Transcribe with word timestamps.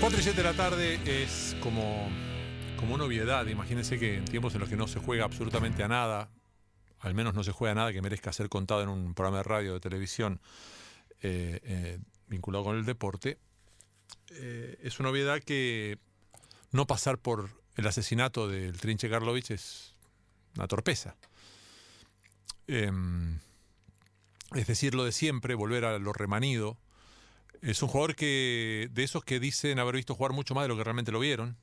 4 0.00 0.18
y 0.18 0.22
7 0.22 0.36
de 0.38 0.42
la 0.42 0.54
tarde 0.54 0.98
es 1.04 1.54
como, 1.60 2.08
como 2.78 2.94
una 2.94 3.04
obviedad. 3.04 3.46
Imagínense 3.48 3.98
que 3.98 4.16
en 4.16 4.24
tiempos 4.24 4.54
en 4.54 4.60
los 4.60 4.70
que 4.70 4.76
no 4.76 4.88
se 4.88 4.98
juega 4.98 5.26
absolutamente 5.26 5.82
a 5.82 5.88
nada, 5.88 6.30
al 7.00 7.12
menos 7.12 7.34
no 7.34 7.44
se 7.44 7.52
juega 7.52 7.72
a 7.72 7.74
nada 7.74 7.92
que 7.92 8.00
merezca 8.00 8.32
ser 8.32 8.48
contado 8.48 8.82
en 8.82 8.88
un 8.88 9.12
programa 9.12 9.38
de 9.38 9.42
radio 9.42 9.70
o 9.72 9.74
de 9.74 9.80
televisión 9.80 10.40
eh, 11.20 11.60
eh, 11.62 11.98
vinculado 12.28 12.64
con 12.64 12.78
el 12.78 12.86
deporte, 12.86 13.38
eh, 14.30 14.78
es 14.82 15.00
una 15.00 15.10
obviedad 15.10 15.42
que 15.42 15.98
no 16.72 16.86
pasar 16.86 17.18
por 17.18 17.50
el 17.76 17.86
asesinato 17.86 18.48
del 18.48 18.80
Trinche 18.80 19.10
Karlovich 19.10 19.50
es 19.50 19.94
una 20.56 20.66
torpeza. 20.66 21.14
Em, 22.66 23.38
es 24.54 24.66
decir, 24.66 24.94
lo 24.94 25.04
de 25.04 25.12
siempre, 25.12 25.54
volver 25.54 25.84
a 25.84 25.98
lo 25.98 26.14
remanido, 26.14 26.78
es 27.62 27.82
un 27.82 27.88
jugador 27.88 28.14
que 28.14 28.88
de 28.92 29.04
esos 29.04 29.24
que 29.24 29.40
dicen 29.40 29.78
haber 29.78 29.96
visto 29.96 30.14
jugar 30.14 30.32
mucho 30.32 30.54
más 30.54 30.64
de 30.64 30.68
lo 30.68 30.76
que 30.76 30.84
realmente 30.84 31.12
lo 31.12 31.20
vieron. 31.20 31.56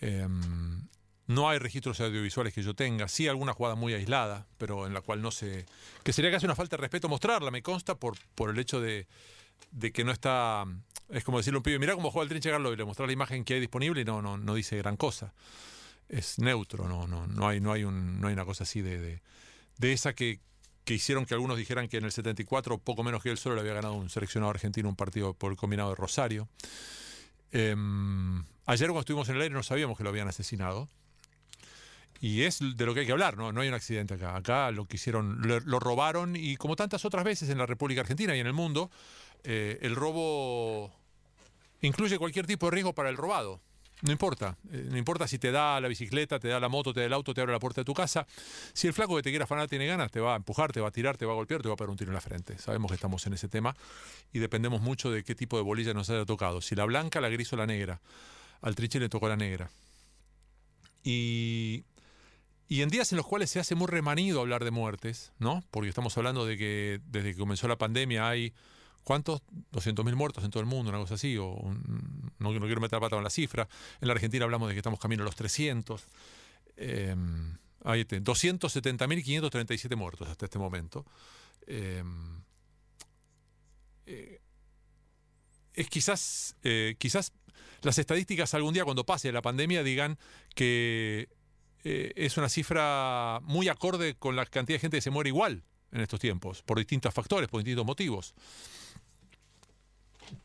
Em, 0.00 0.88
no 1.26 1.48
hay 1.48 1.58
registros 1.58 2.00
audiovisuales 2.00 2.52
que 2.52 2.62
yo 2.62 2.74
tenga, 2.74 3.06
sí 3.06 3.28
alguna 3.28 3.52
jugada 3.52 3.76
muy 3.76 3.94
aislada, 3.94 4.48
pero 4.58 4.86
en 4.86 4.94
la 4.94 5.00
cual 5.00 5.22
no 5.22 5.30
se... 5.30 5.66
que 6.02 6.12
sería 6.12 6.30
casi 6.30 6.46
una 6.46 6.56
falta 6.56 6.76
de 6.76 6.80
respeto 6.80 7.08
mostrarla, 7.08 7.50
me 7.50 7.62
consta, 7.62 7.94
por, 7.94 8.16
por 8.34 8.50
el 8.50 8.58
hecho 8.58 8.80
de, 8.80 9.06
de 9.70 9.92
que 9.92 10.02
no 10.02 10.10
está... 10.10 10.64
Es 11.10 11.24
como 11.24 11.38
decirle 11.38 11.56
a 11.56 11.58
un 11.58 11.62
pibe, 11.62 11.78
mira 11.78 11.94
cómo 11.94 12.10
juega 12.10 12.24
el 12.24 12.28
Trinche 12.28 12.50
Garlo 12.50 12.72
y 12.72 12.76
le 12.76 12.84
mostrar 12.84 13.08
la 13.08 13.12
imagen 13.12 13.44
que 13.44 13.54
hay 13.54 13.60
disponible 13.60 14.00
y 14.00 14.04
no, 14.04 14.22
no, 14.22 14.38
no 14.38 14.54
dice 14.54 14.76
gran 14.78 14.96
cosa. 14.96 15.32
Es 16.08 16.38
neutro, 16.38 16.88
no, 16.88 17.06
no, 17.06 17.26
no, 17.26 17.48
hay, 17.48 17.60
no, 17.60 17.72
hay, 17.72 17.84
no 17.84 18.26
hay 18.26 18.32
una 18.32 18.44
cosa 18.44 18.64
así 18.64 18.80
de, 18.80 19.20
de 19.78 19.92
esa 19.92 20.12
que, 20.12 20.40
que 20.84 20.94
hicieron 20.94 21.26
que 21.26 21.34
algunos 21.34 21.56
dijeran 21.56 21.88
que 21.88 21.98
en 21.98 22.04
el 22.04 22.12
74, 22.12 22.78
poco 22.78 23.02
menos 23.02 23.22
que 23.22 23.30
él 23.30 23.38
solo, 23.38 23.54
le 23.54 23.60
había 23.60 23.74
ganado 23.74 23.94
un 23.94 24.10
seleccionado 24.10 24.50
argentino 24.50 24.88
un 24.88 24.96
partido 24.96 25.34
por 25.34 25.52
el 25.52 25.56
combinado 25.56 25.90
de 25.90 25.96
Rosario. 25.96 26.48
Em, 27.52 28.44
ayer 28.66 28.88
cuando 28.88 29.00
estuvimos 29.00 29.28
en 29.28 29.36
el 29.36 29.42
aire 29.42 29.54
no 29.54 29.62
sabíamos 29.62 29.96
que 29.96 30.04
lo 30.04 30.10
habían 30.10 30.28
asesinado. 30.28 30.88
Y 32.20 32.42
es 32.42 32.58
de 32.60 32.86
lo 32.86 32.92
que 32.92 33.00
hay 33.00 33.06
que 33.06 33.12
hablar, 33.12 33.38
¿no? 33.38 33.50
No 33.50 33.62
hay 33.62 33.68
un 33.68 33.74
accidente 33.74 34.14
acá. 34.14 34.36
Acá 34.36 34.70
lo 34.70 34.84
que 34.84 34.96
hicieron, 34.96 35.40
lo, 35.42 35.80
robaron 35.80 36.36
y 36.36 36.56
como 36.56 36.76
tantas 36.76 37.06
otras 37.06 37.24
veces 37.24 37.48
en 37.48 37.56
la 37.56 37.64
República 37.64 38.02
Argentina 38.02 38.36
y 38.36 38.40
en 38.40 38.46
el 38.46 38.52
mundo, 38.52 38.90
eh, 39.42 39.78
el 39.80 39.96
robo 39.96 40.92
incluye 41.80 42.18
cualquier 42.18 42.46
tipo 42.46 42.66
de 42.66 42.72
riesgo 42.72 42.94
para 42.94 43.08
el 43.08 43.16
robado. 43.16 43.62
No 44.02 44.12
importa, 44.12 44.56
eh, 44.72 44.86
no 44.90 44.96
importa 44.96 45.28
si 45.28 45.38
te 45.38 45.52
da 45.52 45.80
la 45.80 45.88
bicicleta, 45.88 46.38
te 46.38 46.48
da 46.48 46.58
la 46.58 46.68
moto, 46.68 46.94
te 46.94 47.00
da 47.00 47.06
el 47.06 47.12
auto, 47.12 47.34
te 47.34 47.40
abre 47.40 47.52
la 47.52 47.58
puerta 47.58 47.82
de 47.82 47.84
tu 47.84 47.92
casa. 47.92 48.26
Si 48.72 48.86
el 48.86 48.94
flaco 48.94 49.16
que 49.16 49.22
te 49.22 49.30
quiera 49.30 49.44
afanar 49.44 49.68
tiene 49.68 49.86
ganas, 49.86 50.10
te 50.10 50.20
va 50.20 50.34
a 50.34 50.36
empujar, 50.36 50.72
te 50.72 50.80
va 50.80 50.88
a 50.88 50.90
tirar, 50.90 51.18
te 51.18 51.26
va 51.26 51.32
a 51.32 51.34
golpear, 51.34 51.60
te 51.60 51.68
va 51.68 51.74
a 51.74 51.76
pegar 51.76 51.90
un 51.90 51.96
tiro 51.96 52.10
en 52.10 52.14
la 52.14 52.20
frente. 52.20 52.56
Sabemos 52.58 52.90
que 52.90 52.94
estamos 52.94 53.26
en 53.26 53.34
ese 53.34 53.48
tema 53.48 53.76
y 54.32 54.38
dependemos 54.38 54.80
mucho 54.80 55.10
de 55.10 55.22
qué 55.22 55.34
tipo 55.34 55.58
de 55.58 55.62
bolilla 55.62 55.92
nos 55.92 56.08
haya 56.08 56.24
tocado. 56.24 56.62
Si 56.62 56.74
la 56.74 56.84
blanca, 56.86 57.20
la 57.20 57.28
gris 57.28 57.52
o 57.52 57.56
la 57.56 57.66
negra. 57.66 58.00
Al 58.62 58.74
Triche 58.74 59.00
le 59.00 59.08
tocó 59.08 59.28
la 59.28 59.36
negra. 59.36 59.70
Y, 61.02 61.84
y 62.68 62.82
en 62.82 62.88
días 62.88 63.12
en 63.12 63.16
los 63.16 63.26
cuales 63.26 63.50
se 63.50 63.60
hace 63.60 63.74
muy 63.74 63.86
remanido 63.86 64.40
hablar 64.40 64.64
de 64.64 64.70
muertes, 64.70 65.32
¿no? 65.38 65.62
Porque 65.70 65.88
estamos 65.88 66.16
hablando 66.16 66.46
de 66.46 66.56
que 66.56 67.00
desde 67.06 67.32
que 67.32 67.38
comenzó 67.38 67.68
la 67.68 67.76
pandemia 67.76 68.28
hay 68.28 68.54
¿Cuántos? 69.04 69.42
200.000 69.72 70.14
muertos 70.14 70.44
en 70.44 70.50
todo 70.50 70.60
el 70.60 70.66
mundo, 70.66 70.90
una 70.90 70.98
cosa 70.98 71.14
así, 71.14 71.36
o 71.38 71.56
no, 72.38 72.50
quiero 72.50 72.80
meter 72.80 72.92
la 72.92 73.00
pata 73.00 73.16
en 73.16 73.24
la 73.24 73.30
cifra. 73.30 73.68
En 74.00 74.08
la 74.08 74.14
Argentina 74.14 74.44
hablamos 74.44 74.68
de 74.68 74.74
que 74.74 74.78
estamos 74.78 75.00
camino 75.00 75.22
a 75.22 75.26
los 75.26 75.36
300. 75.36 76.02
Eh, 76.76 77.16
hay 77.84 78.04
270.537 78.04 79.96
muertos 79.96 80.28
hasta 80.28 80.44
este 80.44 80.58
momento. 80.58 81.06
Eh, 81.66 82.02
eh, 84.06 84.40
es 85.74 85.88
quizás, 85.88 86.56
eh, 86.62 86.96
quizás 86.98 87.32
las 87.82 87.98
estadísticas 87.98 88.54
algún 88.54 88.74
día 88.74 88.84
cuando 88.84 89.06
pase 89.06 89.32
la 89.32 89.40
pandemia 89.40 89.82
digan 89.82 90.18
que 90.54 91.28
eh, 91.84 92.12
es 92.16 92.36
una 92.36 92.48
cifra 92.48 93.40
muy 93.42 93.68
acorde 93.68 94.14
con 94.16 94.36
la 94.36 94.44
cantidad 94.46 94.76
de 94.76 94.80
gente 94.80 94.96
que 94.96 95.02
se 95.02 95.10
muere 95.10 95.28
igual 95.28 95.62
en 95.92 96.00
estos 96.00 96.20
tiempos, 96.20 96.62
por 96.62 96.78
distintos 96.78 97.12
factores, 97.12 97.48
por 97.48 97.60
distintos 97.60 97.86
motivos. 97.86 98.34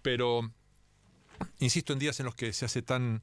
Pero, 0.02 0.52
insisto, 1.60 1.94
en 1.94 2.00
días 2.00 2.20
en 2.20 2.26
los 2.26 2.36
que 2.36 2.54
se 2.54 2.66
hace 2.66 2.82
tan 2.82 3.22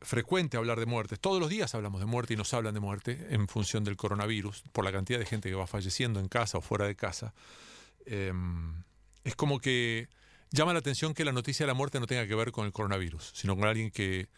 frecuente 0.00 0.56
hablar 0.56 0.78
de 0.78 0.86
muertes, 0.86 1.18
todos 1.18 1.40
los 1.40 1.48
días 1.48 1.74
hablamos 1.74 2.00
de 2.00 2.06
muerte 2.06 2.34
y 2.34 2.36
nos 2.36 2.52
hablan 2.52 2.74
de 2.74 2.80
muerte 2.80 3.26
en 3.30 3.48
función 3.48 3.84
del 3.84 3.96
coronavirus, 3.96 4.62
por 4.72 4.84
la 4.84 4.92
cantidad 4.92 5.18
de 5.18 5.26
gente 5.26 5.48
que 5.48 5.54
va 5.54 5.66
falleciendo 5.66 6.20
en 6.20 6.28
casa 6.28 6.58
o 6.58 6.60
fuera 6.60 6.86
de 6.86 6.94
casa, 6.94 7.32
eh, 8.04 8.32
es 9.24 9.34
como 9.34 9.58
que 9.58 10.08
llama 10.50 10.72
la 10.72 10.78
atención 10.78 11.14
que 11.14 11.24
la 11.24 11.32
noticia 11.32 11.64
de 11.64 11.68
la 11.68 11.74
muerte 11.74 11.98
no 11.98 12.06
tenga 12.06 12.26
que 12.26 12.34
ver 12.34 12.52
con 12.52 12.66
el 12.66 12.72
coronavirus, 12.72 13.32
sino 13.34 13.56
con 13.56 13.64
alguien 13.64 13.90
que 13.90 14.28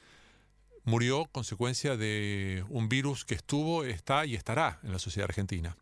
murió 0.88 1.26
consecuencia 1.30 1.96
de 1.96 2.64
un 2.70 2.88
virus 2.88 3.24
que 3.24 3.34
estuvo, 3.34 3.84
está 3.84 4.24
y 4.24 4.34
estará 4.34 4.80
en 4.82 4.92
la 4.92 4.98
sociedad 4.98 5.28
argentina. 5.28 5.76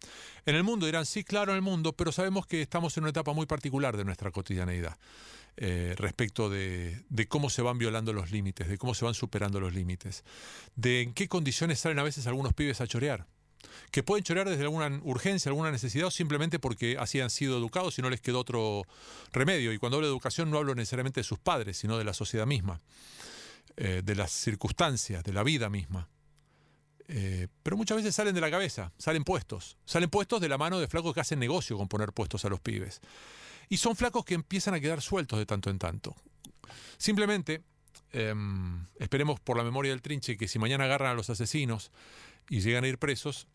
En 0.44 0.56
el 0.56 0.64
mundo 0.64 0.84
dirán, 0.84 1.06
sí, 1.06 1.24
claro, 1.24 1.52
en 1.52 1.56
el 1.56 1.62
mundo, 1.62 1.92
pero 1.92 2.12
sabemos 2.12 2.46
que 2.46 2.60
estamos 2.60 2.96
en 2.96 3.04
una 3.04 3.10
etapa 3.10 3.32
muy 3.32 3.46
particular 3.46 3.96
de 3.96 4.04
nuestra 4.04 4.30
cotidianeidad 4.32 4.98
eh, 5.56 5.94
respecto 5.96 6.50
de, 6.50 7.02
de, 7.08 7.28
cómo 7.28 7.48
se 7.50 7.62
van 7.62 7.78
violando 7.78 8.12
los 8.12 8.30
límites, 8.32 8.68
de 8.68 8.76
cómo 8.76 8.94
se 8.94 9.04
van 9.04 9.14
superando 9.14 9.60
los 9.60 9.72
límites, 9.72 10.24
de 10.74 11.02
en 11.02 11.14
qué 11.14 11.28
condiciones 11.28 11.78
salen 11.78 11.98
a 12.00 12.02
veces 12.02 12.26
algunos 12.26 12.52
pibes 12.52 12.80
a 12.80 12.86
chorear. 12.86 13.26
Que 13.90 14.02
pueden 14.02 14.24
chorear 14.24 14.48
desde 14.48 14.64
alguna 14.64 15.00
urgencia, 15.04 15.50
alguna 15.50 15.70
necesidad, 15.70 16.08
o 16.08 16.10
simplemente 16.10 16.58
porque 16.58 16.96
así 16.98 17.20
han 17.20 17.30
sido 17.30 17.56
educados 17.58 17.98
y 17.98 18.02
no 18.02 18.10
les 18.10 18.20
quedó 18.20 18.40
otro 18.40 18.82
remedio. 19.32 19.72
Y 19.72 19.78
cuando 19.78 19.96
hablo 19.96 20.08
de 20.08 20.12
educación 20.12 20.50
no 20.50 20.58
hablo 20.58 20.74
necesariamente 20.74 21.20
de 21.20 21.24
sus 21.24 21.38
padres, 21.38 21.76
sino 21.76 21.96
de 21.96 22.04
la 22.04 22.12
sociedad 22.12 22.46
misma 22.46 22.80
eh, 23.76 24.02
de 24.04 24.14
las 24.14 24.32
circunstancias, 24.32 25.22
de 25.22 25.32
la 25.32 25.42
vida 25.42 25.68
misma. 25.68 26.08
Eh, 27.08 27.48
pero 27.62 27.76
muchas 27.76 27.98
veces 27.98 28.14
salen 28.14 28.34
de 28.34 28.40
la 28.40 28.50
cabeza, 28.50 28.92
salen 28.98 29.24
puestos. 29.24 29.76
Salen 29.84 30.10
puestos 30.10 30.40
de 30.40 30.48
la 30.48 30.58
mano 30.58 30.78
de 30.78 30.88
flacos 30.88 31.14
que 31.14 31.20
hacen 31.20 31.38
negocio 31.38 31.76
con 31.76 31.88
poner 31.88 32.12
puestos 32.12 32.44
a 32.44 32.48
los 32.48 32.60
pibes. 32.60 33.00
Y 33.68 33.76
son 33.76 33.96
flacos 33.96 34.24
que 34.24 34.34
empiezan 34.34 34.74
a 34.74 34.80
quedar 34.80 35.02
sueltos 35.02 35.38
de 35.38 35.46
tanto 35.46 35.70
en 35.70 35.78
tanto. 35.78 36.16
Simplemente, 36.98 37.62
eh, 38.12 38.34
esperemos 38.98 39.40
por 39.40 39.56
la 39.56 39.64
memoria 39.64 39.92
del 39.92 40.02
trinche 40.02 40.36
que 40.36 40.48
si 40.48 40.58
mañana 40.58 40.84
agarran 40.84 41.10
a 41.10 41.14
los 41.14 41.30
asesinos 41.30 41.90
y 42.48 42.60
llegan 42.60 42.84
a 42.84 42.88
ir 42.88 42.98
presos, 42.98 43.46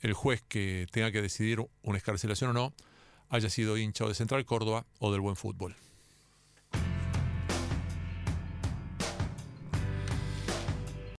el 0.00 0.12
juez 0.12 0.42
que 0.46 0.86
tenga 0.92 1.10
que 1.10 1.22
decidir 1.22 1.66
una 1.82 1.98
escarcelación 1.98 2.50
o 2.50 2.52
no 2.52 2.74
haya 3.28 3.50
sido 3.50 3.76
hincha 3.76 4.04
o 4.04 4.08
de 4.08 4.14
Central 4.14 4.44
Córdoba 4.44 4.86
o 4.98 5.10
del 5.10 5.20
buen 5.20 5.36
fútbol. 5.36 5.74